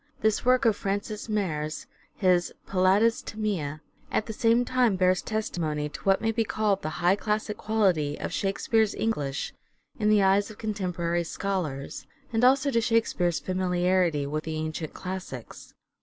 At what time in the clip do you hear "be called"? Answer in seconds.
6.31-6.81